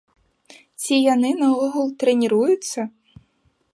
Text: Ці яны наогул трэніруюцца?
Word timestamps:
Ці 0.83 0.95
яны 1.13 1.29
наогул 1.41 1.87
трэніруюцца? 2.05 2.79